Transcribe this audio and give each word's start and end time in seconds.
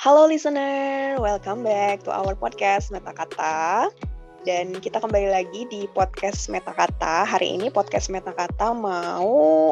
Halo 0.00 0.24
listener, 0.32 1.20
welcome 1.20 1.60
back 1.60 2.00
to 2.00 2.08
our 2.08 2.32
podcast 2.32 2.88
Meta 2.88 3.12
Kata. 3.12 3.92
Dan 4.48 4.80
kita 4.80 4.96
kembali 4.96 5.28
lagi 5.28 5.68
di 5.68 5.84
podcast 5.92 6.48
Meta 6.48 6.72
Kata. 6.72 7.28
Hari 7.28 7.60
ini 7.60 7.68
podcast 7.68 8.08
Meta 8.08 8.32
Kata 8.32 8.72
mau 8.72 9.68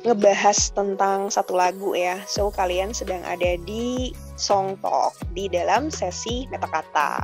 ngebahas 0.00 0.72
tentang 0.72 1.28
satu 1.28 1.60
lagu 1.60 1.92
ya. 1.92 2.24
So 2.24 2.48
kalian 2.48 2.96
sedang 2.96 3.20
ada 3.28 3.60
di 3.68 4.16
Song 4.40 4.80
Talk 4.80 5.12
di 5.36 5.44
dalam 5.52 5.92
sesi 5.92 6.48
Meta 6.48 6.72
Kata. 6.72 7.20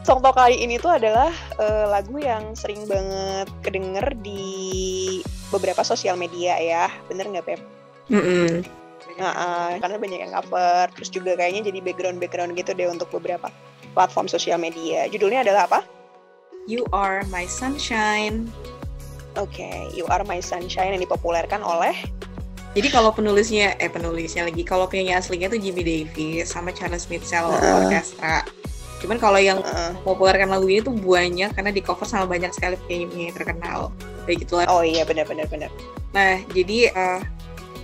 Song 0.00 0.24
Talk 0.24 0.32
kali 0.32 0.56
ini 0.56 0.80
tuh 0.80 0.96
adalah 0.96 1.28
uh, 1.60 1.92
lagu 1.92 2.16
yang 2.16 2.56
sering 2.56 2.88
banget 2.88 3.52
kedenger 3.60 4.16
di 4.24 5.20
beberapa 5.52 5.84
sosial 5.84 6.16
media 6.16 6.56
ya. 6.56 6.88
Bener 7.12 7.28
nggak 7.28 7.44
Pep? 7.44 7.60
Mm 8.08 8.24
-mm. 8.24 8.85
Uh, 9.16 9.80
karena 9.80 9.96
banyak 9.96 10.20
yang 10.28 10.32
cover, 10.32 10.92
terus 10.92 11.08
juga 11.08 11.32
kayaknya 11.40 11.72
jadi 11.72 11.78
background-background 11.80 12.52
gitu 12.52 12.76
deh 12.76 12.88
untuk 12.92 13.08
beberapa 13.16 13.48
platform 13.96 14.28
sosial 14.28 14.60
media. 14.60 15.08
Judulnya 15.08 15.40
adalah 15.40 15.64
apa? 15.64 15.80
You 16.68 16.84
Are 16.92 17.24
My 17.32 17.48
Sunshine. 17.48 18.50
Oke, 19.36 19.60
okay, 19.60 19.78
You 19.96 20.04
Are 20.12 20.24
My 20.28 20.44
Sunshine 20.44 20.96
yang 20.96 21.02
dipopulerkan 21.02 21.64
oleh 21.64 21.96
jadi 22.76 22.92
kalau 22.92 23.08
penulisnya, 23.08 23.72
eh 23.80 23.88
penulisnya 23.88 24.44
lagi, 24.44 24.60
kalau 24.60 24.84
penyanyi 24.84 25.16
aslinya 25.16 25.48
tuh 25.48 25.56
Jimmy 25.56 25.80
Davis 25.80 26.52
sama 26.52 26.76
Charles 26.76 27.08
Mitchell 27.08 27.48
uh. 27.48 27.80
Orchestra. 27.80 28.44
Cuman 29.00 29.16
kalau 29.16 29.40
yang 29.40 29.64
uh. 29.64 29.96
populerkan 30.04 30.52
lagu 30.52 30.68
ini 30.68 30.84
tuh 30.84 30.92
banyak 30.92 31.56
karena 31.56 31.72
di 31.72 31.80
cover 31.80 32.04
sama 32.04 32.28
banyak 32.28 32.52
sekali 32.52 32.76
penyanyi-penyanyi 32.84 33.32
terkenal. 33.32 33.96
Kayak 34.28 34.36
gitu 34.44 34.60
lah. 34.60 34.68
Oh 34.68 34.84
iya 34.84 35.08
benar-benar 35.08 35.48
benar. 35.48 35.72
Nah 36.12 36.36
jadi 36.52 36.92
uh, 36.92 37.20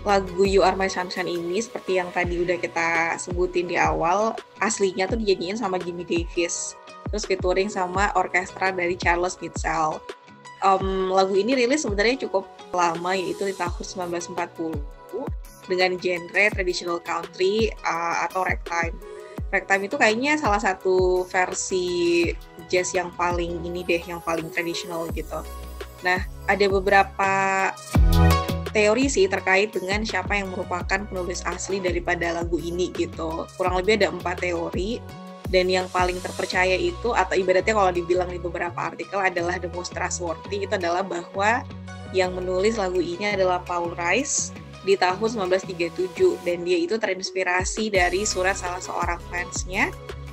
lagu 0.02 0.42
You 0.42 0.66
Are 0.66 0.74
My 0.74 0.90
Sunshine 0.90 1.30
ini 1.30 1.62
seperti 1.62 1.98
yang 1.98 2.10
tadi 2.10 2.42
udah 2.42 2.58
kita 2.58 3.18
sebutin 3.18 3.70
di 3.70 3.78
awal, 3.78 4.34
aslinya 4.58 5.06
tuh 5.06 5.18
dijadiin 5.18 5.54
sama 5.54 5.78
Jimmy 5.78 6.02
Davis. 6.02 6.74
Terus 7.10 7.24
featuring 7.26 7.70
sama 7.70 8.10
orkestra 8.18 8.74
dari 8.74 8.98
Charles 8.98 9.38
Mitchell. 9.38 10.02
Um, 10.62 11.10
lagu 11.10 11.34
ini 11.34 11.58
rilis 11.58 11.82
sebenarnya 11.82 12.22
cukup 12.26 12.46
lama 12.70 13.18
yaitu 13.18 13.50
di 13.50 13.54
tahun 13.58 14.14
1940 14.14 14.78
dengan 15.66 15.90
genre 15.98 16.44
traditional 16.54 16.98
country 17.02 17.70
uh, 17.86 18.26
atau 18.26 18.46
ragtime. 18.46 18.94
Ragtime 19.52 19.84
itu 19.86 19.96
kayaknya 20.00 20.38
salah 20.40 20.62
satu 20.62 21.28
versi 21.28 22.30
jazz 22.72 22.96
yang 22.96 23.12
paling 23.14 23.60
ini 23.60 23.84
deh, 23.84 24.00
yang 24.00 24.22
paling 24.24 24.48
tradisional 24.48 25.06
gitu. 25.12 25.44
Nah, 26.02 26.24
ada 26.48 26.66
beberapa 26.66 27.32
teori 28.72 29.06
sih 29.06 29.28
terkait 29.28 29.72
dengan 29.72 30.02
siapa 30.02 30.36
yang 30.36 30.50
merupakan 30.50 31.04
penulis 31.06 31.44
asli 31.44 31.78
daripada 31.78 32.32
lagu 32.32 32.56
ini 32.58 32.88
gitu. 32.96 33.44
Kurang 33.56 33.80
lebih 33.80 34.00
ada 34.00 34.08
empat 34.10 34.40
teori 34.40 34.98
dan 35.52 35.68
yang 35.68 35.84
paling 35.92 36.16
terpercaya 36.18 36.74
itu 36.74 37.12
atau 37.12 37.36
ibaratnya 37.36 37.76
kalau 37.76 37.92
dibilang 37.92 38.32
di 38.32 38.40
beberapa 38.40 38.88
artikel 38.88 39.20
adalah 39.20 39.60
the 39.60 39.68
most 39.76 39.92
trustworthy 39.92 40.64
itu 40.64 40.72
adalah 40.72 41.04
bahwa 41.04 41.60
yang 42.16 42.32
menulis 42.32 42.80
lagu 42.80 43.00
ini 43.00 43.36
adalah 43.36 43.60
Paul 43.60 43.92
Rice 43.96 44.52
di 44.82 44.98
tahun 44.98 45.52
1937 45.52 46.42
dan 46.42 46.64
dia 46.66 46.78
itu 46.80 46.98
terinspirasi 46.98 47.92
dari 47.92 48.26
surat 48.26 48.58
salah 48.58 48.82
seorang 48.82 49.20
fansnya 49.30 49.92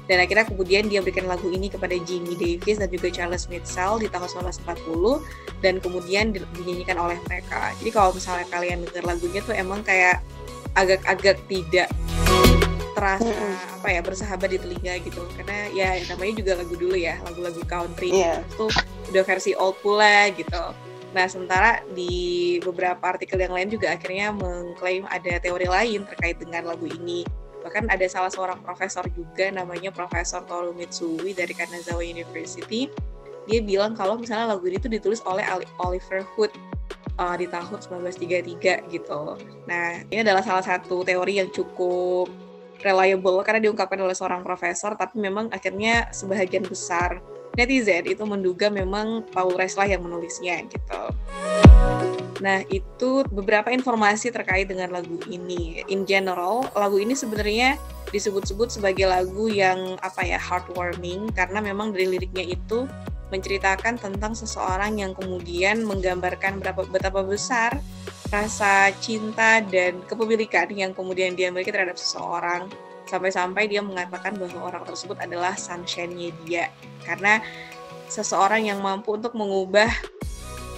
dan 0.09 0.25
akhirnya 0.25 0.49
kemudian 0.49 0.89
dia 0.89 1.05
berikan 1.05 1.29
lagu 1.29 1.45
ini 1.53 1.69
kepada 1.69 1.93
Jimmy 2.01 2.33
Davis 2.33 2.81
dan 2.81 2.89
juga 2.89 3.13
Charles 3.13 3.45
Mitchell 3.45 4.01
di 4.01 4.09
tahun 4.09 4.25
1940 4.57 5.61
dan 5.61 5.77
kemudian 5.77 6.33
dinyanyikan 6.33 6.97
oleh 6.97 7.21
mereka. 7.29 7.69
Jadi 7.77 7.89
kalau 7.93 8.09
misalnya 8.17 8.49
kalian 8.49 8.89
dengar 8.89 9.05
lagunya 9.05 9.45
tuh 9.45 9.53
emang 9.53 9.85
kayak 9.85 10.25
agak-agak 10.73 11.37
tidak 11.45 11.93
terasa 12.97 13.31
apa 13.79 13.87
ya 13.95 14.01
bersahabat 14.01 14.49
di 14.49 14.59
telinga 14.59 14.97
gitu 15.05 15.23
karena 15.37 15.71
ya 15.71 16.01
namanya 16.11 16.41
juga 16.41 16.51
lagu 16.59 16.75
dulu 16.75 16.97
ya 16.99 17.15
lagu-lagu 17.23 17.61
country 17.63 18.11
yeah. 18.11 18.43
itu 18.43 18.67
udah 19.13 19.23
versi 19.23 19.53
old 19.55 19.77
pula 19.79 20.33
gitu. 20.33 20.73
Nah, 21.09 21.25
sementara 21.25 21.81
di 21.97 22.57
beberapa 22.61 23.01
artikel 23.01 23.41
yang 23.41 23.53
lain 23.53 23.69
juga 23.69 23.93
akhirnya 23.93 24.29
mengklaim 24.29 25.09
ada 25.09 25.41
teori 25.41 25.65
lain 25.65 26.05
terkait 26.05 26.37
dengan 26.37 26.69
lagu 26.69 26.85
ini 26.85 27.25
bahkan 27.69 27.85
ada 27.85 28.09
salah 28.09 28.33
seorang 28.33 28.57
profesor 28.65 29.05
juga 29.13 29.53
namanya 29.53 29.93
Profesor 29.93 30.41
Toru 30.49 30.73
Mitsui 30.73 31.37
dari 31.37 31.53
Kanazawa 31.53 32.01
University 32.01 32.89
dia 33.45 33.61
bilang 33.61 33.93
kalau 33.93 34.17
misalnya 34.17 34.57
lagu 34.57 34.65
ini 34.65 34.81
tuh 34.81 34.89
ditulis 34.89 35.21
oleh 35.29 35.45
Oliver 35.77 36.25
Hood 36.33 36.49
uh, 37.17 37.35
di 37.37 37.45
tahun 37.49 37.81
1933 37.81 38.93
gitu. 38.93 39.21
Nah, 39.65 40.05
ini 40.05 40.21
adalah 40.21 40.45
salah 40.45 40.61
satu 40.61 41.01
teori 41.01 41.41
yang 41.41 41.49
cukup 41.49 42.29
reliable 42.85 43.41
karena 43.43 43.59
diungkapkan 43.65 43.99
oleh 43.99 44.13
seorang 44.13 44.45
profesor, 44.45 44.93
tapi 44.93 45.17
memang 45.17 45.49
akhirnya 45.49 46.13
sebahagian 46.13 46.63
besar 46.63 47.19
netizen 47.59 48.07
itu 48.07 48.23
menduga 48.23 48.71
memang 48.71 49.27
Paul 49.35 49.59
Rice 49.59 49.75
lah 49.75 49.91
yang 49.91 50.07
menulisnya 50.07 50.63
gitu. 50.71 51.01
Nah, 52.39 52.63
itu 52.71 53.27
beberapa 53.27 53.67
informasi 53.67 54.31
terkait 54.31 54.71
dengan 54.71 54.95
lagu 54.95 55.19
ini. 55.27 55.83
In 55.91 56.07
general, 56.07 56.71
lagu 56.71 56.95
ini 56.95 57.11
sebenarnya 57.11 57.75
disebut-sebut 58.15 58.79
sebagai 58.79 59.11
lagu 59.11 59.51
yang 59.51 59.99
apa 59.99 60.23
ya, 60.23 60.39
heartwarming 60.39 61.35
karena 61.35 61.59
memang 61.59 61.91
dari 61.91 62.07
liriknya 62.07 62.47
itu 62.47 62.87
menceritakan 63.29 64.01
tentang 64.01 64.33
seseorang 64.33 64.97
yang 64.97 65.13
kemudian 65.13 65.85
menggambarkan 65.85 66.57
berapa 66.63 66.81
betapa 66.89 67.21
besar 67.21 67.77
rasa 68.33 68.89
cinta 68.97 69.61
dan 69.61 70.01
kepemilikan 70.05 70.69
yang 70.73 70.97
kemudian 70.97 71.37
dia 71.37 71.53
miliki 71.53 71.69
terhadap 71.69 71.97
seseorang 71.97 72.69
sampai-sampai 73.09 73.65
dia 73.65 73.81
mengatakan 73.81 74.37
bahwa 74.37 74.69
orang 74.69 74.85
tersebut 74.85 75.17
adalah 75.17 75.57
sunshine-nya 75.57 76.29
dia 76.45 76.69
karena 77.01 77.41
seseorang 78.05 78.69
yang 78.69 78.79
mampu 78.85 79.17
untuk 79.17 79.33
mengubah 79.33 79.89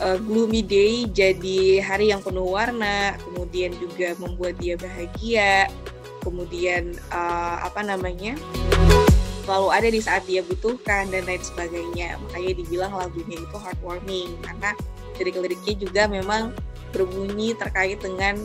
uh, 0.02 0.18
gloomy 0.20 0.66
day 0.66 1.06
jadi 1.08 1.80
hari 1.84 2.10
yang 2.10 2.20
penuh 2.20 2.48
warna, 2.48 3.16
kemudian 3.28 3.72
juga 3.78 4.18
membuat 4.18 4.58
dia 4.58 4.76
bahagia, 4.76 5.70
kemudian 6.26 6.98
uh, 7.14 7.62
apa 7.64 7.86
namanya 7.86 8.36
selalu 9.46 9.70
ada 9.74 9.90
di 9.90 10.02
saat 10.02 10.24
dia 10.26 10.42
butuhkan 10.46 11.10
dan 11.10 11.26
lain 11.26 11.42
sebagainya. 11.42 12.18
Makanya 12.30 12.52
dibilang 12.58 12.94
lagunya 12.94 13.38
itu 13.42 13.58
heartwarming 13.58 14.30
karena 14.46 14.70
lirik-liriknya 15.18 15.76
juga 15.78 16.02
memang 16.10 16.56
berbunyi 16.92 17.56
terkait 17.56 18.04
dengan 18.04 18.38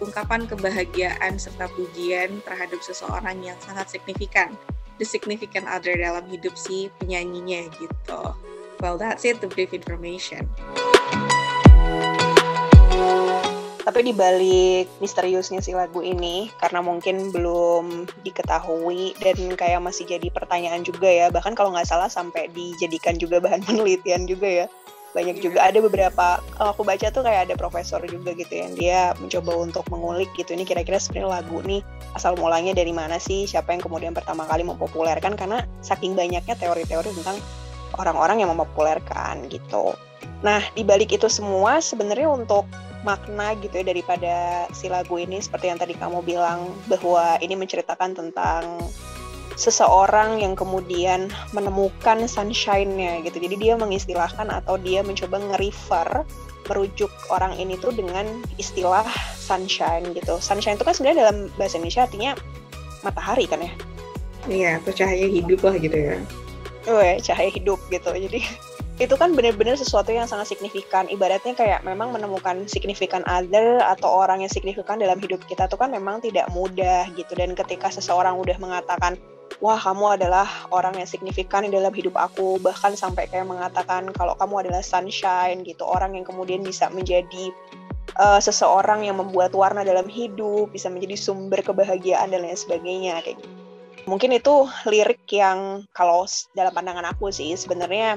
ungkapan 0.00 0.48
kebahagiaan 0.48 1.36
serta 1.36 1.68
pujian 1.76 2.40
terhadap 2.42 2.80
seseorang 2.80 3.44
yang 3.44 3.56
sangat 3.60 3.92
signifikan, 3.92 4.56
the 4.96 5.04
significant 5.04 5.68
other 5.68 5.92
dalam 5.92 6.24
hidup 6.32 6.56
si 6.56 6.88
penyanyinya 6.98 7.68
gitu. 7.76 8.32
Well, 8.80 8.96
that's 8.96 9.28
it, 9.28 9.44
the 9.44 9.48
brief 9.48 9.76
information. 9.76 10.48
Tapi 13.80 14.06
di 14.06 14.12
balik 14.12 14.86
misteriusnya 15.00 15.60
si 15.60 15.76
lagu 15.76 16.00
ini, 16.00 16.48
karena 16.60 16.80
mungkin 16.80 17.32
belum 17.32 18.08
diketahui 18.24 19.18
dan 19.20 19.36
kayak 19.56 19.80
masih 19.82 20.06
jadi 20.06 20.30
pertanyaan 20.32 20.84
juga 20.84 21.08
ya, 21.08 21.26
bahkan 21.28 21.52
kalau 21.52 21.72
nggak 21.76 21.88
salah 21.88 22.08
sampai 22.08 22.48
dijadikan 22.52 23.16
juga 23.20 23.40
bahan 23.40 23.60
penelitian 23.68 24.24
juga 24.24 24.48
ya. 24.48 24.66
Banyak 25.10 25.42
juga 25.42 25.66
ada 25.66 25.78
beberapa, 25.82 26.38
kalau 26.54 26.70
aku 26.70 26.86
baca 26.86 27.10
tuh 27.10 27.26
kayak 27.26 27.50
ada 27.50 27.54
profesor 27.58 27.98
juga 28.06 28.30
gitu 28.30 28.54
yang 28.54 28.72
dia 28.78 29.00
mencoba 29.18 29.58
untuk 29.58 29.84
mengulik 29.90 30.30
gitu, 30.38 30.54
ini 30.54 30.62
kira-kira 30.62 31.02
sebenarnya 31.02 31.42
lagu 31.42 31.58
nih 31.66 31.82
asal 32.14 32.38
mulanya 32.38 32.70
dari 32.70 32.94
mana 32.94 33.18
sih, 33.18 33.42
siapa 33.42 33.74
yang 33.74 33.82
kemudian 33.82 34.14
pertama 34.14 34.46
kali 34.46 34.62
mempopulerkan, 34.62 35.34
karena 35.34 35.66
saking 35.82 36.14
banyaknya 36.14 36.54
teori-teori 36.54 37.10
tentang 37.10 37.42
orang-orang 37.98 38.46
yang 38.46 38.54
mempopulerkan 38.54 39.50
gitu. 39.50 39.98
Nah, 40.46 40.62
di 40.72 40.86
balik 40.86 41.10
itu 41.10 41.26
semua 41.26 41.82
sebenarnya 41.82 42.30
untuk 42.30 42.64
makna 43.00 43.56
gitu 43.58 43.80
ya 43.80 43.84
daripada 43.84 44.68
si 44.76 44.92
lagu 44.92 45.16
ini 45.16 45.40
seperti 45.40 45.72
yang 45.72 45.80
tadi 45.80 45.96
kamu 45.96 46.20
bilang 46.20 46.68
bahwa 46.84 47.40
ini 47.40 47.56
menceritakan 47.56 48.12
tentang 48.12 48.76
seseorang 49.60 50.40
yang 50.40 50.56
kemudian 50.56 51.28
menemukan 51.52 52.24
sunshine-nya 52.24 53.20
gitu. 53.28 53.36
Jadi 53.36 53.60
dia 53.60 53.76
mengistilahkan 53.76 54.48
atau 54.48 54.80
dia 54.80 55.04
mencoba 55.04 55.36
nge-refer 55.36 56.24
merujuk 56.72 57.12
orang 57.28 57.52
ini 57.60 57.76
tuh 57.76 57.92
dengan 57.92 58.24
istilah 58.56 59.04
sunshine 59.36 60.16
gitu. 60.16 60.40
Sunshine 60.40 60.80
itu 60.80 60.86
kan 60.88 60.96
sebenarnya 60.96 61.28
dalam 61.28 61.36
bahasa 61.60 61.76
Indonesia 61.76 62.08
artinya 62.08 62.32
matahari 63.04 63.44
kan 63.44 63.60
ya? 63.60 63.72
Iya, 64.48 64.70
atau 64.80 64.96
cahaya 64.96 65.28
hidup 65.28 65.60
lah 65.60 65.76
gitu 65.76 65.98
ya 66.00 66.16
oh 66.88 67.00
ya 67.02 67.20
cahaya 67.20 67.50
hidup 67.52 67.80
gitu 67.92 68.08
jadi 68.08 68.40
itu 69.04 69.14
kan 69.16 69.32
benar-benar 69.32 69.80
sesuatu 69.80 70.12
yang 70.12 70.28
sangat 70.28 70.52
signifikan 70.52 71.08
ibaratnya 71.08 71.56
kayak 71.56 71.80
memang 71.84 72.12
menemukan 72.12 72.68
signifikan 72.68 73.24
other 73.24 73.80
atau 73.80 74.08
orang 74.24 74.44
yang 74.44 74.52
signifikan 74.52 75.00
dalam 75.00 75.16
hidup 75.20 75.40
kita 75.48 75.64
tuh 75.68 75.80
kan 75.80 75.88
memang 75.88 76.20
tidak 76.20 76.48
mudah 76.52 77.08
gitu 77.16 77.32
dan 77.32 77.56
ketika 77.56 77.88
seseorang 77.88 78.36
udah 78.36 78.56
mengatakan 78.60 79.16
wah 79.60 79.76
kamu 79.76 80.20
adalah 80.20 80.48
orang 80.72 80.96
yang 80.96 81.08
signifikan 81.08 81.68
dalam 81.68 81.92
hidup 81.92 82.16
aku 82.16 82.56
bahkan 82.60 82.96
sampai 82.96 83.28
kayak 83.28 83.48
mengatakan 83.48 84.08
kalau 84.16 84.32
kamu 84.36 84.66
adalah 84.66 84.82
sunshine 84.82 85.62
gitu 85.62 85.84
orang 85.84 86.16
yang 86.16 86.24
kemudian 86.24 86.64
bisa 86.64 86.88
menjadi 86.88 87.52
uh, 88.18 88.40
seseorang 88.40 89.06
yang 89.06 89.20
membuat 89.20 89.54
warna 89.54 89.86
dalam 89.86 90.08
hidup, 90.08 90.72
bisa 90.72 90.90
menjadi 90.90 91.14
sumber 91.14 91.62
kebahagiaan 91.62 92.32
dan 92.32 92.42
lain 92.42 92.58
sebagainya 92.58 93.20
kayak 93.22 93.38
gitu. 93.38 93.50
Mungkin 94.08 94.32
itu 94.32 94.66
lirik 94.88 95.28
yang 95.30 95.84
kalau 95.92 96.24
dalam 96.56 96.72
pandangan 96.72 97.12
aku 97.12 97.28
sih 97.30 97.52
sebenarnya 97.54 98.16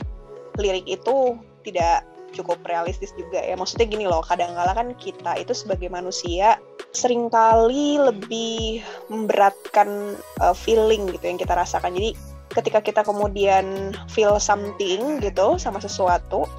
lirik 0.58 0.88
itu 0.88 1.38
tidak 1.68 2.08
cukup 2.34 2.60
realistis 2.66 3.14
juga 3.14 3.40
ya. 3.40 3.54
Maksudnya 3.54 3.88
gini 3.88 4.06
loh, 4.10 4.26
kadang-kala 4.26 4.74
kan 4.74 4.92
kita 4.98 5.38
itu 5.38 5.54
sebagai 5.54 5.88
manusia 5.88 6.58
sering 6.92 7.30
kali 7.30 8.02
lebih 8.02 8.82
memberatkan 9.08 10.18
uh, 10.42 10.56
feeling 10.58 11.10
gitu 11.14 11.26
yang 11.30 11.40
kita 11.40 11.54
rasakan. 11.54 11.94
Jadi 11.94 12.18
ketika 12.54 12.80
kita 12.82 13.02
kemudian 13.06 13.94
feel 14.10 14.38
something 14.42 15.22
gitu 15.22 15.58
sama 15.62 15.78
sesuatu, 15.78 16.50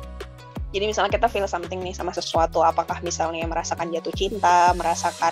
jadi 0.74 0.90
misalnya 0.90 1.14
kita 1.14 1.30
feel 1.30 1.46
something 1.46 1.78
nih 1.78 1.94
sama 1.94 2.10
sesuatu, 2.10 2.58
apakah 2.66 2.98
misalnya 3.06 3.46
merasakan 3.46 3.94
jatuh 3.94 4.10
cinta, 4.10 4.74
merasakan 4.74 5.30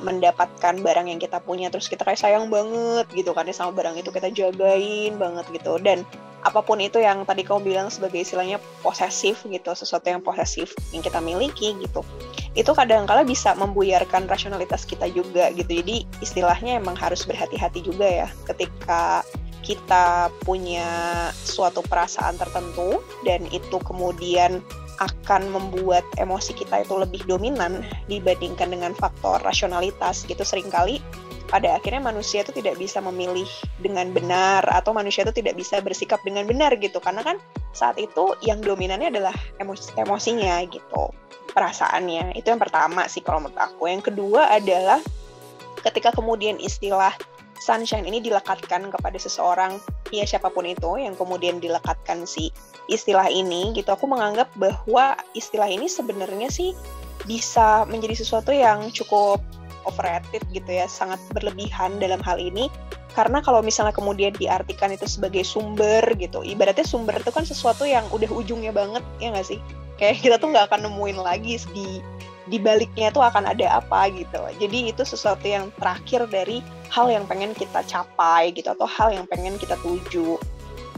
mendapatkan 0.00 0.78
barang 0.78 1.10
yang 1.10 1.20
kita 1.20 1.42
punya, 1.42 1.68
terus 1.68 1.90
kita 1.90 2.06
kayak 2.06 2.16
sayang 2.16 2.48
banget 2.48 3.04
gitu 3.12 3.34
kan 3.34 3.44
ya 3.44 3.52
sama 3.52 3.74
barang 3.74 3.98
itu 3.98 4.08
kita 4.08 4.32
jagain 4.32 5.18
banget 5.20 5.44
gitu. 5.52 5.76
Dan 5.82 6.08
apa 6.46 6.62
pun 6.62 6.78
itu 6.78 7.02
yang 7.02 7.26
tadi 7.26 7.42
kamu 7.42 7.74
bilang 7.74 7.88
sebagai 7.90 8.22
istilahnya 8.22 8.62
posesif 8.80 9.42
gitu, 9.42 9.70
sesuatu 9.74 10.06
yang 10.06 10.22
posesif 10.22 10.70
yang 10.94 11.02
kita 11.02 11.18
miliki 11.18 11.74
gitu. 11.82 12.06
Itu 12.54 12.72
kadang-kala 12.74 13.26
bisa 13.26 13.58
membuyarkan 13.58 14.30
rasionalitas 14.30 14.86
kita 14.86 15.10
juga 15.10 15.50
gitu. 15.54 15.82
Jadi 15.82 16.06
istilahnya 16.22 16.78
emang 16.78 16.94
harus 16.94 17.26
berhati-hati 17.26 17.82
juga 17.82 18.06
ya 18.06 18.28
ketika 18.46 19.26
kita 19.66 20.32
punya 20.46 20.86
suatu 21.34 21.82
perasaan 21.84 22.38
tertentu 22.38 23.02
dan 23.26 23.44
itu 23.50 23.76
kemudian 23.82 24.62
akan 24.98 25.42
membuat 25.54 26.02
emosi 26.18 26.54
kita 26.54 26.82
itu 26.82 26.94
lebih 26.98 27.22
dominan 27.26 27.86
dibandingkan 28.10 28.70
dengan 28.74 28.92
faktor 28.94 29.38
rasionalitas 29.46 30.26
gitu 30.26 30.42
sering 30.42 30.66
kali 30.70 30.98
pada 31.48 31.80
akhirnya 31.80 32.04
manusia 32.04 32.44
itu 32.44 32.52
tidak 32.52 32.76
bisa 32.76 33.00
memilih 33.00 33.48
dengan 33.80 34.12
benar 34.12 34.62
atau 34.68 34.92
manusia 34.92 35.24
itu 35.24 35.32
tidak 35.32 35.56
bisa 35.56 35.80
bersikap 35.80 36.20
dengan 36.20 36.44
benar 36.44 36.76
gitu. 36.76 37.00
Karena 37.00 37.24
kan 37.24 37.40
saat 37.72 37.96
itu 37.96 38.36
yang 38.44 38.60
dominannya 38.60 39.08
adalah 39.08 39.34
emosi 39.56 39.96
emosinya 39.96 40.60
gitu 40.68 41.08
perasaannya. 41.56 42.36
Itu 42.36 42.52
yang 42.52 42.60
pertama 42.60 43.08
sih 43.08 43.24
kalau 43.24 43.48
menurut 43.48 43.56
aku. 43.58 43.88
Yang 43.88 44.12
kedua 44.12 44.52
adalah 44.52 45.00
ketika 45.80 46.12
kemudian 46.12 46.60
istilah 46.60 47.16
sunshine 47.58 48.06
ini 48.06 48.22
dilekatkan 48.22 48.86
kepada 48.92 49.18
seseorang 49.18 49.82
ya 50.14 50.24
siapa 50.24 50.48
pun 50.48 50.64
itu 50.64 50.96
yang 51.00 51.18
kemudian 51.18 51.58
dilekatkan 51.58 52.22
si 52.24 52.54
istilah 52.86 53.26
ini 53.28 53.74
gitu 53.74 53.90
aku 53.90 54.06
menganggap 54.06 54.48
bahwa 54.54 55.18
istilah 55.34 55.66
ini 55.66 55.90
sebenarnya 55.90 56.48
sih 56.48 56.72
bisa 57.26 57.82
menjadi 57.90 58.14
sesuatu 58.14 58.54
yang 58.54 58.88
cukup 58.94 59.42
overrated 59.88 60.44
gitu 60.52 60.68
ya 60.68 60.84
sangat 60.84 61.16
berlebihan 61.32 61.96
dalam 61.96 62.20
hal 62.20 62.36
ini 62.36 62.68
karena 63.16 63.40
kalau 63.40 63.64
misalnya 63.64 63.96
kemudian 63.96 64.30
diartikan 64.36 64.92
itu 64.92 65.08
sebagai 65.08 65.42
sumber 65.42 66.04
gitu 66.20 66.44
ibaratnya 66.44 66.84
sumber 66.84 67.16
itu 67.18 67.32
kan 67.32 67.42
sesuatu 67.42 67.88
yang 67.88 68.04
udah 68.12 68.28
ujungnya 68.28 68.70
banget 68.70 69.02
ya 69.18 69.32
nggak 69.32 69.48
sih 69.48 69.58
kayak 69.98 70.20
kita 70.22 70.36
tuh 70.38 70.52
nggak 70.54 70.70
akan 70.70 70.86
nemuin 70.86 71.18
lagi 71.18 71.58
di 71.74 72.04
di 72.48 72.56
baliknya 72.56 73.12
itu 73.12 73.20
akan 73.20 73.44
ada 73.44 73.78
apa 73.78 74.08
gitu. 74.10 74.40
Jadi 74.56 74.90
itu 74.90 75.02
sesuatu 75.04 75.44
yang 75.44 75.68
terakhir 75.76 76.24
dari 76.32 76.64
hal 76.88 77.12
yang 77.12 77.28
pengen 77.28 77.52
kita 77.52 77.84
capai 77.84 78.50
gitu 78.56 78.72
atau 78.72 78.88
hal 78.88 79.12
yang 79.12 79.28
pengen 79.28 79.60
kita 79.60 79.76
tuju. 79.84 80.40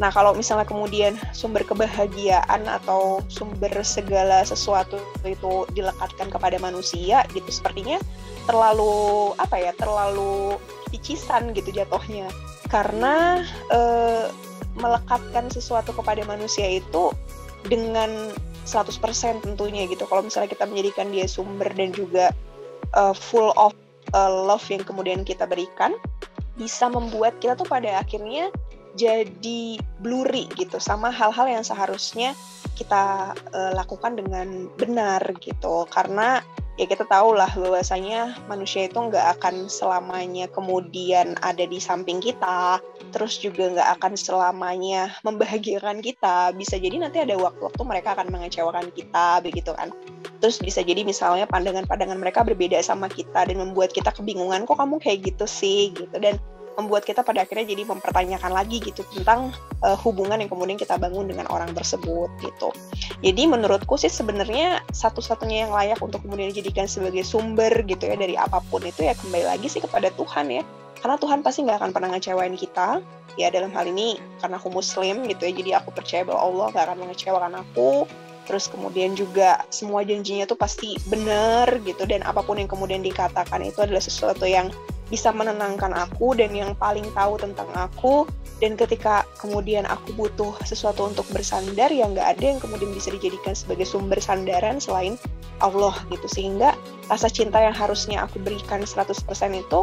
Nah, 0.00 0.08
kalau 0.08 0.32
misalnya 0.32 0.64
kemudian 0.64 1.12
sumber 1.36 1.60
kebahagiaan 1.60 2.64
atau 2.64 3.20
sumber 3.28 3.70
segala 3.84 4.40
sesuatu 4.48 4.96
itu 5.28 5.68
dilekatkan 5.76 6.32
kepada 6.32 6.56
manusia 6.56 7.28
gitu 7.36 7.52
sepertinya 7.52 8.00
terlalu 8.48 9.36
apa 9.36 9.60
ya? 9.60 9.76
terlalu 9.76 10.56
picisan 10.88 11.52
gitu 11.52 11.68
jatuhnya. 11.68 12.32
Karena 12.72 13.44
e, 13.68 13.80
melekatkan 14.80 15.52
sesuatu 15.52 15.92
kepada 15.92 16.24
manusia 16.24 16.64
itu 16.64 17.12
dengan 17.68 18.32
100% 18.64 19.44
tentunya 19.44 19.84
gitu. 19.84 20.08
Kalau 20.08 20.24
misalnya 20.24 20.48
kita 20.48 20.64
menjadikan 20.64 21.12
dia 21.12 21.28
sumber 21.28 21.68
dan 21.76 21.92
juga 21.92 22.32
uh, 22.94 23.12
full 23.12 23.50
of 23.58 23.74
uh, 24.14 24.30
love 24.30 24.62
yang 24.70 24.86
kemudian 24.86 25.26
kita 25.26 25.44
berikan, 25.44 25.96
bisa 26.54 26.86
membuat 26.86 27.36
kita 27.42 27.58
tuh 27.58 27.66
pada 27.66 27.98
akhirnya 27.98 28.52
jadi 28.98 29.78
blurry 30.02 30.50
gitu 30.58 30.82
sama 30.82 31.12
hal-hal 31.12 31.46
yang 31.46 31.64
seharusnya 31.66 32.34
kita 32.74 33.36
uh, 33.52 33.72
lakukan 33.76 34.16
dengan 34.16 34.66
benar 34.74 35.20
gitu. 35.38 35.86
Karena 35.92 36.40
ya 36.80 36.88
kita 36.88 37.04
tahu 37.04 37.36
lah 37.36 37.50
bahwasanya 37.52 38.40
manusia 38.48 38.88
itu 38.88 38.96
nggak 38.96 39.36
akan 39.36 39.68
selamanya 39.68 40.48
kemudian 40.48 41.36
ada 41.44 41.68
di 41.68 41.76
samping 41.76 42.24
kita 42.24 42.80
terus 43.12 43.36
juga 43.36 43.68
nggak 43.68 44.00
akan 44.00 44.12
selamanya 44.16 45.12
membahagiakan 45.26 46.00
kita. 46.00 46.56
Bisa 46.56 46.80
jadi 46.80 46.96
nanti 46.96 47.20
ada 47.20 47.36
waktu-waktu 47.36 47.82
mereka 47.84 48.16
akan 48.16 48.32
mengecewakan 48.32 48.88
kita 48.96 49.44
begitu 49.44 49.76
kan. 49.76 49.92
Terus 50.40 50.56
bisa 50.56 50.80
jadi 50.80 51.04
misalnya 51.04 51.44
pandangan-pandangan 51.44 52.16
mereka 52.16 52.40
berbeda 52.40 52.80
sama 52.80 53.12
kita 53.12 53.44
dan 53.44 53.60
membuat 53.60 53.92
kita 53.92 54.08
kebingungan 54.08 54.64
kok 54.64 54.80
kamu 54.80 54.96
kayak 54.96 55.28
gitu 55.36 55.44
sih? 55.44 55.92
Gitu. 55.92 56.16
Dan 56.16 56.40
membuat 56.78 57.06
kita 57.06 57.26
pada 57.26 57.42
akhirnya 57.44 57.66
jadi 57.66 57.82
mempertanyakan 57.86 58.52
lagi 58.54 58.78
gitu 58.82 59.02
tentang 59.10 59.50
uh, 59.82 59.98
hubungan 60.00 60.38
yang 60.38 60.50
kemudian 60.50 60.78
kita 60.78 60.96
bangun 60.96 61.26
dengan 61.26 61.50
orang 61.50 61.70
tersebut 61.74 62.30
gitu. 62.40 62.70
Jadi 63.20 63.42
menurutku 63.50 63.98
sih 63.98 64.08
sebenarnya 64.10 64.80
satu-satunya 64.94 65.68
yang 65.68 65.72
layak 65.74 65.98
untuk 66.00 66.22
kemudian 66.24 66.54
dijadikan 66.54 66.86
sebagai 66.86 67.26
sumber 67.26 67.72
gitu 67.84 68.06
ya 68.06 68.16
dari 68.16 68.38
apa 68.38 68.62
pun 68.70 68.84
itu 68.86 69.04
ya 69.04 69.14
kembali 69.18 69.46
lagi 69.46 69.66
sih 69.66 69.82
kepada 69.82 70.08
Tuhan 70.14 70.48
ya. 70.50 70.62
Karena 71.00 71.16
Tuhan 71.16 71.40
pasti 71.40 71.64
nggak 71.64 71.78
akan 71.80 71.90
pernah 71.96 72.08
ngecewain 72.12 72.54
kita 72.60 73.00
ya 73.38 73.48
dalam 73.52 73.70
hal 73.72 73.86
ini 73.86 74.18
karena 74.42 74.58
aku 74.58 74.68
muslim 74.72 75.22
gitu 75.28 75.42
ya 75.46 75.52
jadi 75.54 75.70
aku 75.80 75.94
percaya 75.94 76.26
bahwa 76.26 76.40
Allah 76.44 76.66
gak 76.74 76.84
akan 76.90 76.98
mengecewakan 77.06 77.52
aku 77.62 78.04
terus 78.48 78.66
kemudian 78.66 79.14
juga 79.14 79.62
semua 79.70 80.02
janjinya 80.02 80.42
tuh 80.42 80.58
pasti 80.58 80.98
benar 81.06 81.70
gitu 81.86 82.02
dan 82.02 82.26
apa 82.26 82.42
pun 82.42 82.58
yang 82.58 82.66
kemudian 82.66 82.98
dikatakan 82.98 83.62
itu 83.62 83.78
adalah 83.78 84.02
sesuatu 84.02 84.42
yang 84.42 84.74
bisa 85.10 85.34
menenangkan 85.34 85.90
aku 85.92 86.38
dan 86.38 86.54
yang 86.54 86.72
paling 86.78 87.04
tahu 87.12 87.36
tentang 87.36 87.68
aku. 87.74 88.24
Dan 88.62 88.76
ketika 88.76 89.26
kemudian 89.40 89.88
aku 89.88 90.14
butuh 90.14 90.52
sesuatu 90.62 91.08
untuk 91.08 91.26
bersandar 91.32 91.90
ya 91.90 92.06
nggak 92.06 92.38
ada 92.38 92.44
yang 92.54 92.60
kemudian 92.62 92.92
bisa 92.94 93.10
dijadikan 93.10 93.56
sebagai 93.56 93.88
sumber 93.88 94.22
sandaran 94.22 94.78
selain 94.78 95.18
Allah 95.58 95.92
gitu. 96.14 96.30
Sehingga 96.30 96.78
rasa 97.10 97.26
cinta 97.26 97.58
yang 97.58 97.74
harusnya 97.74 98.24
aku 98.24 98.38
berikan 98.40 98.86
100% 98.86 99.26
itu 99.58 99.80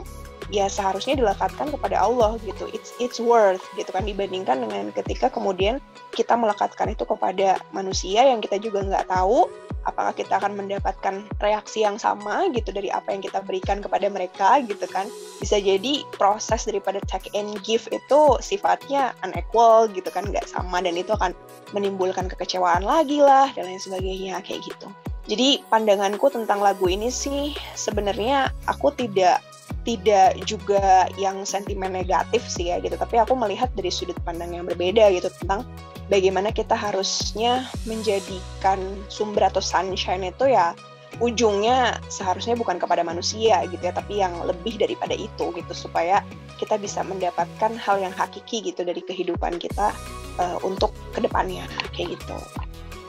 ya 0.47 0.71
seharusnya 0.71 1.19
dilekatkan 1.19 1.71
kepada 1.75 1.99
Allah 1.99 2.39
gitu. 2.47 2.71
It's 2.71 2.95
it's 3.03 3.19
worth 3.19 3.63
gitu 3.75 3.89
kan 3.91 4.07
dibandingkan 4.07 4.63
dengan 4.63 4.91
ketika 4.95 5.27
kemudian 5.27 5.83
kita 6.15 6.33
melekatkan 6.33 6.91
itu 6.91 7.03
kepada 7.03 7.59
manusia 7.75 8.25
yang 8.25 8.39
kita 8.39 8.57
juga 8.57 8.81
nggak 8.83 9.11
tahu 9.11 9.51
apakah 9.87 10.11
kita 10.11 10.39
akan 10.39 10.59
mendapatkan 10.59 11.23
reaksi 11.39 11.87
yang 11.87 11.95
sama 11.95 12.51
gitu 12.51 12.75
dari 12.75 12.91
apa 12.91 13.15
yang 13.15 13.23
kita 13.23 13.39
berikan 13.43 13.79
kepada 13.79 14.07
mereka 14.11 14.59
gitu 14.63 14.83
kan. 14.87 15.07
Bisa 15.39 15.59
jadi 15.59 16.03
proses 16.15 16.67
daripada 16.67 16.99
take 17.07 17.31
and 17.35 17.55
give 17.63 17.87
itu 17.91 18.21
sifatnya 18.43 19.15
unequal 19.23 19.87
gitu 19.91 20.07
kan 20.11 20.27
nggak 20.27 20.47
sama 20.47 20.83
dan 20.83 20.95
itu 20.95 21.15
akan 21.15 21.31
menimbulkan 21.71 22.31
kekecewaan 22.31 22.83
lagi 22.83 23.19
lah 23.19 23.51
dan 23.55 23.67
lain 23.67 23.79
sebagainya 23.79 24.39
kayak 24.43 24.63
gitu. 24.63 24.87
Jadi 25.27 25.59
pandanganku 25.67 26.31
tentang 26.31 26.63
lagu 26.63 26.87
ini 26.87 27.11
sih 27.11 27.51
sebenarnya 27.75 28.47
aku 28.63 28.95
tidak 28.95 29.43
tidak 29.87 30.35
juga 30.43 31.07
yang 31.15 31.47
sentimen 31.47 31.95
negatif 31.95 32.43
sih 32.43 32.75
ya 32.75 32.83
gitu. 32.83 32.99
Tapi 32.99 33.23
aku 33.23 33.39
melihat 33.39 33.71
dari 33.71 33.87
sudut 33.87 34.19
pandang 34.27 34.51
yang 34.51 34.67
berbeda 34.67 35.07
gitu 35.15 35.31
tentang 35.39 35.63
bagaimana 36.11 36.51
kita 36.51 36.75
harusnya 36.75 37.63
menjadikan 37.87 38.77
sumber 39.07 39.47
atau 39.47 39.63
sunshine 39.63 40.27
itu 40.27 40.51
ya 40.51 40.75
ujungnya 41.23 41.97
seharusnya 42.11 42.59
bukan 42.59 42.77
kepada 42.77 43.01
manusia 43.01 43.63
gitu 43.71 43.79
ya 43.79 43.95
tapi 43.95 44.19
yang 44.19 44.35
lebih 44.43 44.75
daripada 44.75 45.15
itu 45.15 45.55
gitu. 45.55 45.71
Supaya 45.71 46.19
kita 46.59 46.75
bisa 46.75 46.99
mendapatkan 47.07 47.71
hal 47.79 48.03
yang 48.03 48.11
hakiki 48.11 48.59
gitu 48.59 48.83
dari 48.83 48.99
kehidupan 48.99 49.55
kita 49.55 49.95
uh, 50.35 50.59
untuk 50.67 50.91
ke 51.15 51.23
depannya 51.23 51.63
kayak 51.95 52.19
gitu. 52.19 52.37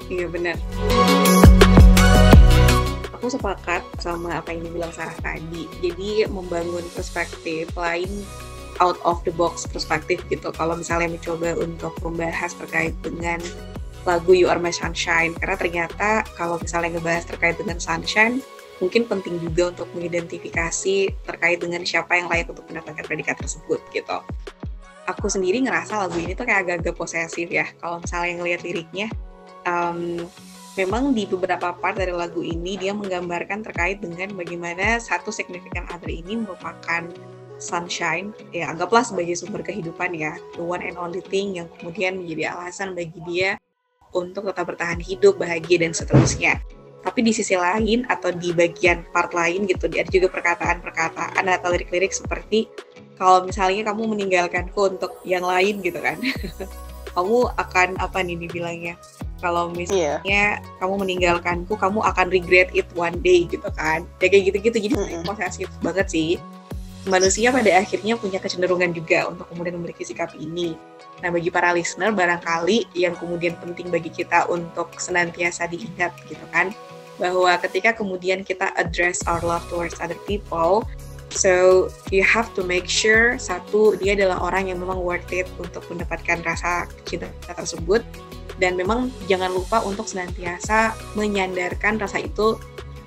Iya 0.08 0.30
benar 0.30 0.56
aku 3.18 3.34
sepakat 3.34 3.82
sama 3.98 4.38
apa 4.38 4.54
yang 4.54 4.62
dibilang 4.70 4.94
Sarah 4.94 5.18
tadi. 5.18 5.66
Jadi 5.82 6.30
membangun 6.30 6.87
perspektif 6.94 7.66
lain 7.75 8.06
out 8.78 8.94
of 9.02 9.18
the 9.26 9.34
box 9.34 9.66
perspektif 9.66 10.22
gitu. 10.30 10.54
Kalau 10.54 10.78
misalnya 10.78 11.10
mencoba 11.10 11.58
untuk 11.58 11.98
membahas 11.98 12.54
terkait 12.54 12.94
dengan 13.02 13.42
lagu 14.06 14.30
You 14.30 14.46
Are 14.46 14.62
My 14.62 14.70
Sunshine, 14.70 15.34
karena 15.34 15.58
ternyata 15.58 16.22
kalau 16.38 16.62
misalnya 16.62 16.96
ngebahas 16.96 17.26
terkait 17.26 17.58
dengan 17.58 17.82
sunshine, 17.82 18.38
mungkin 18.78 19.04
penting 19.10 19.42
juga 19.42 19.75
untuk 19.75 19.90
mengidentifikasi 19.98 21.12
terkait 21.26 21.58
dengan 21.58 21.82
siapa 21.82 22.16
yang 22.16 22.30
layak 22.30 22.54
untuk 22.54 22.64
mendapatkan 22.70 23.02
predikat 23.04 23.37
tersebut 23.42 23.82
gitu. 23.90 24.22
Aku 25.10 25.26
sendiri 25.26 25.58
ngerasa 25.66 26.06
lagu 26.06 26.16
ini 26.16 26.38
tuh 26.38 26.46
kayak 26.46 26.70
agak-agak 26.70 26.94
posesif 26.94 27.50
ya, 27.50 27.66
kalau 27.82 27.98
misalnya 27.98 28.38
ngelihat 28.38 28.60
liriknya. 28.62 29.10
Um, 29.66 30.25
memang 30.78 31.11
di 31.11 31.26
beberapa 31.26 31.75
part 31.75 31.99
dari 31.99 32.14
lagu 32.14 32.38
ini 32.38 32.78
dia 32.78 32.94
menggambarkan 32.94 33.66
terkait 33.66 33.99
dengan 33.99 34.30
bagaimana 34.38 35.02
satu 35.02 35.35
significant 35.35 35.90
other 35.90 36.06
ini 36.06 36.38
merupakan 36.38 37.11
sunshine, 37.58 38.30
ya 38.54 38.70
anggaplah 38.70 39.02
sebagai 39.02 39.35
sumber 39.35 39.66
kehidupan 39.66 40.14
ya, 40.14 40.38
the 40.54 40.62
one 40.62 40.78
and 40.78 40.94
only 40.94 41.18
thing 41.26 41.58
yang 41.58 41.66
kemudian 41.82 42.23
menjadi 42.23 42.54
alasan 42.54 42.94
bagi 42.94 43.18
dia 43.26 43.58
untuk 44.14 44.47
tetap 44.47 44.70
bertahan 44.70 45.02
hidup, 45.02 45.42
bahagia 45.42 45.82
dan 45.82 45.90
seterusnya. 45.90 46.62
Tapi 47.02 47.26
di 47.26 47.35
sisi 47.35 47.58
lain 47.58 48.06
atau 48.06 48.30
di 48.30 48.54
bagian 48.54 49.02
part 49.11 49.35
lain 49.35 49.66
gitu, 49.66 49.90
ada 49.90 50.06
juga 50.06 50.30
perkataan-perkataan 50.30 51.42
atau 51.42 51.68
lirik-lirik 51.75 52.14
seperti 52.14 52.70
kalau 53.18 53.50
misalnya 53.50 53.90
kamu 53.90 54.14
meninggalkanku 54.14 54.78
untuk 54.78 55.18
yang 55.26 55.42
lain 55.42 55.82
gitu 55.82 55.99
kan, 55.99 56.14
kamu 57.18 57.50
akan 57.58 57.99
apa 57.99 58.23
nih 58.23 58.38
dibilangnya? 58.38 58.94
Kalau 59.38 59.71
misalnya 59.71 60.21
yeah. 60.26 60.59
kamu 60.83 60.95
meninggalkanku 61.07 61.75
kamu 61.78 62.02
akan 62.02 62.26
regret 62.28 62.68
it 62.75 62.87
one 62.99 63.16
day 63.23 63.47
gitu 63.47 63.66
kan. 63.75 64.04
Ya 64.18 64.26
kayak 64.30 64.52
gitu-gitu. 64.52 64.76
Jadi 64.78 64.95
mm 64.95 65.04
-hmm. 65.04 65.25
posesif 65.26 65.68
banget 65.83 66.07
sih. 66.11 66.30
Manusia 67.09 67.54
pada 67.54 67.73
akhirnya 67.78 68.18
punya 68.18 68.37
kecenderungan 68.42 68.92
juga 68.92 69.30
untuk 69.30 69.49
kemudian 69.49 69.78
memiliki 69.80 70.04
sikap 70.04 70.35
ini. 70.37 70.76
Nah 71.25 71.33
bagi 71.33 71.49
para 71.49 71.73
listener 71.73 72.12
barangkali 72.12 72.92
yang 72.92 73.16
kemudian 73.16 73.57
penting 73.59 73.88
bagi 73.88 74.12
kita 74.12 74.45
untuk 74.50 74.92
senantiasa 74.99 75.71
diingat 75.71 76.12
gitu 76.28 76.45
kan. 76.52 76.75
Bahwa 77.16 77.59
ketika 77.59 77.97
kemudian 77.97 78.47
kita 78.47 78.71
address 78.78 79.25
our 79.26 79.42
love 79.42 79.64
towards 79.71 79.99
other 79.99 80.18
people 80.28 80.87
So 81.30 81.87
you 82.09 82.25
have 82.25 82.57
to 82.57 82.64
make 82.64 82.88
sure 82.88 83.37
satu 83.37 84.00
dia 84.00 84.16
adalah 84.16 84.40
orang 84.40 84.73
yang 84.73 84.80
memang 84.80 84.97
worth 85.04 85.28
it 85.28 85.45
untuk 85.61 85.85
mendapatkan 85.92 86.40
rasa 86.40 86.88
cinta 87.04 87.28
tersebut 87.45 88.00
dan 88.58 88.74
memang 88.74 89.10
jangan 89.30 89.54
lupa 89.54 89.82
untuk 89.86 90.10
senantiasa 90.10 90.94
menyandarkan 91.14 91.98
rasa 92.02 92.22
itu 92.22 92.58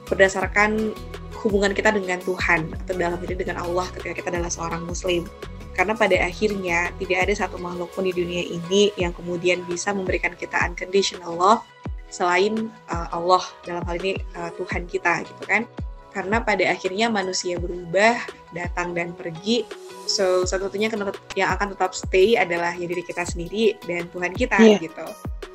berdasarkan 0.07 0.95
hubungan 1.43 1.75
kita 1.75 1.91
dengan 1.95 2.19
Tuhan 2.23 2.71
atau 2.85 2.93
dalam 2.95 3.19
ini 3.23 3.35
dengan 3.35 3.63
Allah 3.63 3.87
ketika 3.95 4.23
kita 4.23 4.27
adalah 4.35 4.51
seorang 4.51 4.83
muslim. 4.87 5.27
Karena 5.71 5.95
pada 5.95 6.19
akhirnya 6.19 6.91
tidak 6.99 7.17
ada 7.27 7.33
satu 7.33 7.55
makhluk 7.55 7.89
pun 7.95 8.03
di 8.03 8.11
dunia 8.11 8.43
ini 8.43 8.91
yang 8.99 9.15
kemudian 9.15 9.63
bisa 9.65 9.95
memberikan 9.95 10.35
kita 10.35 10.59
unconditional 10.67 11.31
love 11.35 11.63
selain 12.11 12.67
uh, 12.91 13.07
Allah. 13.15 13.41
Dalam 13.63 13.83
hal 13.87 13.95
ini 14.03 14.19
uh, 14.35 14.51
Tuhan 14.59 14.85
kita 14.85 15.23
gitu 15.23 15.43
kan? 15.47 15.63
Karena 16.11 16.43
pada 16.43 16.67
akhirnya 16.67 17.07
manusia 17.07 17.55
berubah 17.55 18.19
datang 18.51 18.91
dan 18.91 19.15
pergi. 19.15 19.63
So 20.11 20.43
satu-satunya 20.43 20.91
yang 21.39 21.55
akan 21.55 21.71
tetap 21.71 21.95
stay 21.95 22.35
adalah 22.35 22.75
ya 22.75 22.83
diri 22.83 22.99
kita 22.99 23.23
sendiri 23.23 23.79
dan 23.87 24.11
Tuhan 24.11 24.35
kita 24.35 24.59
yeah. 24.59 24.75
gitu 24.75 25.07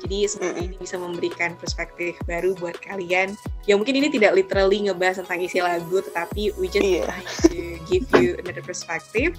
jadi 0.07 0.23
semoga 0.31 0.63
ini 0.63 0.75
bisa 0.79 0.95
memberikan 0.95 1.59
perspektif 1.59 2.15
baru 2.23 2.55
buat 2.55 2.79
kalian. 2.79 3.35
Ya 3.67 3.75
mungkin 3.75 3.99
ini 3.99 4.07
tidak 4.07 4.39
literally 4.39 4.87
ngebahas 4.87 5.19
tentang 5.19 5.43
isi 5.43 5.59
lagu, 5.59 5.99
tetapi 5.99 6.55
we 6.55 6.71
just 6.71 6.87
yeah. 6.87 7.03
try 7.03 7.23
to 7.51 7.75
give 7.91 8.07
you 8.15 8.39
another 8.39 8.63
perspective 8.63 9.35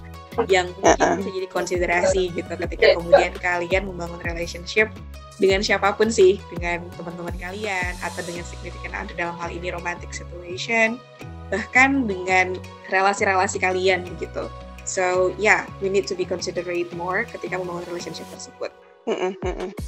yang 0.52 0.68
mungkin 0.76 0.92
uh 1.00 1.16
-uh. 1.16 1.16
bisa 1.16 1.30
jadi 1.32 1.48
konsiderasi 1.48 2.22
gitu 2.36 2.52
ketika 2.52 3.00
kemudian 3.00 3.32
kalian 3.40 3.88
membangun 3.88 4.20
relationship 4.28 4.92
dengan 5.40 5.64
siapa 5.64 5.96
pun 5.96 6.12
sih, 6.12 6.36
dengan 6.52 6.84
teman-teman 7.00 7.32
kalian 7.40 7.96
atau 8.04 8.20
dengan 8.28 8.44
significant 8.44 8.92
other 8.92 9.16
dalam 9.16 9.32
hal 9.40 9.48
ini 9.48 9.72
romantic 9.72 10.12
situation, 10.12 11.00
bahkan 11.48 12.04
dengan 12.04 12.60
relasi-relasi 12.92 13.56
kalian 13.56 14.04
gitu. 14.20 14.52
So 14.84 15.32
yeah, 15.40 15.64
we 15.80 15.88
need 15.88 16.04
to 16.12 16.18
be 16.18 16.28
considerate 16.28 16.92
more 16.92 17.24
ketika 17.24 17.56
membangun 17.56 17.88
relationship 17.88 18.28
tersebut. 18.28 18.68
Mm 19.08 19.32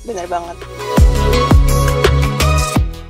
bener 0.08 0.26
banget. 0.32 0.56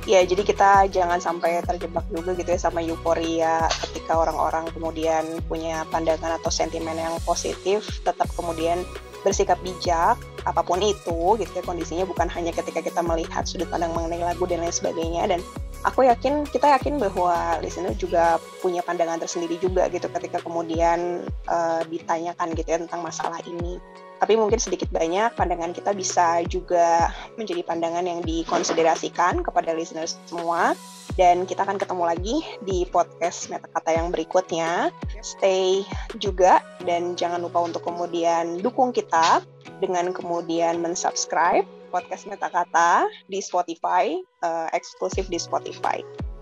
Ya, 0.09 0.27
jadi 0.27 0.43
kita 0.43 0.91
jangan 0.91 1.23
sampai 1.23 1.63
terjebak 1.63 2.03
juga 2.11 2.35
gitu 2.35 2.51
ya 2.51 2.59
sama 2.59 2.83
euforia 2.83 3.63
ketika 3.87 4.19
orang-orang 4.19 4.67
kemudian 4.75 5.23
punya 5.47 5.87
pandangan 5.87 6.35
atau 6.35 6.51
sentimen 6.51 6.99
yang 6.99 7.15
positif, 7.23 8.03
tetap 8.03 8.27
kemudian 8.35 8.83
bersikap 9.23 9.55
bijak, 9.63 10.19
apa 10.43 10.61
pun 10.65 10.83
itu 10.83 11.39
gitu 11.39 11.53
ya 11.53 11.63
kondisinya 11.63 12.03
bukan 12.03 12.27
hanya 12.27 12.51
ketika 12.51 12.83
kita 12.83 12.99
melihat 12.99 13.47
sudut 13.47 13.71
pandang 13.71 13.95
mengenai 13.95 14.19
lagu 14.19 14.43
dan 14.49 14.59
lain 14.59 14.73
sebagainya. 14.75 15.31
Dan 15.31 15.39
aku 15.87 16.03
yakin 16.03 16.43
kita 16.43 16.75
yakin 16.75 16.99
bahwa 16.99 17.61
listener 17.63 17.95
juga 17.95 18.35
punya 18.59 18.83
pandangan 18.83 19.21
tersendiri 19.21 19.55
juga 19.63 19.87
gitu 19.87 20.11
ketika 20.11 20.43
kemudian 20.43 21.23
uh, 21.47 21.87
ditanyakan 21.87 22.51
gitu 22.57 22.67
ya 22.67 22.83
tentang 22.83 22.99
masalah 22.99 23.39
ini 23.47 23.79
tapi 24.21 24.37
mungkin 24.37 24.61
sedikit 24.61 24.93
banyak 24.93 25.33
pandangan 25.33 25.73
kita 25.73 25.97
bisa 25.97 26.45
juga 26.45 27.09
menjadi 27.41 27.65
pandangan 27.65 28.05
yang 28.05 28.21
dikonsiderasikan 28.21 29.41
kepada 29.41 29.73
listeners 29.73 30.21
semua 30.29 30.77
dan 31.17 31.49
kita 31.49 31.65
akan 31.65 31.81
ketemu 31.81 32.03
lagi 32.05 32.35
di 32.61 32.85
podcast 32.85 33.49
Metakata 33.49 33.97
yang 33.97 34.13
berikutnya. 34.13 34.93
Stay 35.25 35.81
juga 36.21 36.61
dan 36.85 37.17
jangan 37.17 37.41
lupa 37.41 37.65
untuk 37.65 37.81
kemudian 37.81 38.61
dukung 38.61 38.93
kita 38.93 39.41
dengan 39.81 40.13
kemudian 40.13 40.77
mensubscribe 40.79 41.65
podcast 41.89 42.29
Metakata 42.29 43.09
di 43.27 43.41
Spotify, 43.41 44.15
uh, 44.45 44.69
eksklusif 44.71 45.27
di 45.27 45.41
Spotify. 45.41 45.99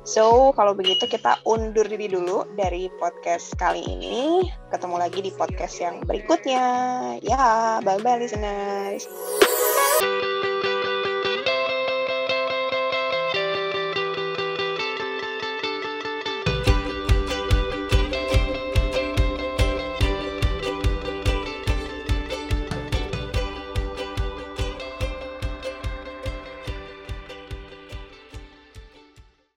So, 0.08 0.56
kalau 0.56 0.74
begitu 0.74 1.06
kita 1.06 1.44
undur 1.44 1.84
diri 1.86 2.08
dulu 2.08 2.48
dari 2.56 2.88
podcast 2.98 3.54
kali 3.60 3.84
ini. 3.84 4.48
Ketemu 4.72 4.96
lagi 4.96 5.20
di 5.20 5.32
podcast 5.36 5.76
yang 5.82 6.02
berikutnya. 6.08 6.66
Ya, 7.20 7.80
bye-bye 7.84 8.24
listeners. 8.24 9.06